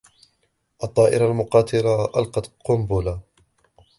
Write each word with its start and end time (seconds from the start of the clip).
الطائرة 0.83 1.31
المقاتلة 1.31 2.05
ألقت 2.05 2.51
قنبلة. 2.65 3.21